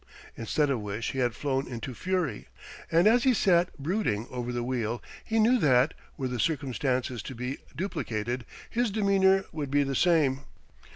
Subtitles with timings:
[0.35, 2.47] Instead of which, he had flown into fury.
[2.91, 7.35] And as he sat brooding over the wheel, he knew that, were the circumstances to
[7.35, 10.39] be duplicated, his demeanour would be the same.